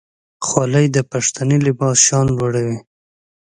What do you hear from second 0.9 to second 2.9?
د پښتني لباس شان لوړوي.